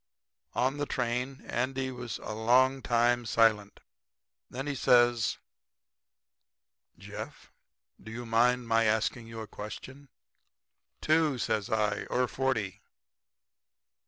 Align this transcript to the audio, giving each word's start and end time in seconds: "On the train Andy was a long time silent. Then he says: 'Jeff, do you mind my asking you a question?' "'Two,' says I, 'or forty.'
"On 0.55 0.77
the 0.77 0.87
train 0.87 1.43
Andy 1.45 1.91
was 1.91 2.17
a 2.23 2.33
long 2.33 2.81
time 2.81 3.23
silent. 3.23 3.81
Then 4.49 4.65
he 4.65 4.73
says: 4.73 5.37
'Jeff, 6.97 7.51
do 8.01 8.11
you 8.11 8.25
mind 8.25 8.67
my 8.67 8.85
asking 8.85 9.27
you 9.27 9.41
a 9.41 9.47
question?' 9.47 10.09
"'Two,' 11.01 11.37
says 11.37 11.69
I, 11.69 12.05
'or 12.05 12.27
forty.' 12.27 12.81